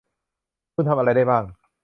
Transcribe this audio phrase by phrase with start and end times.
[0.75, 1.43] คุณทำอะไรได้บ้าง?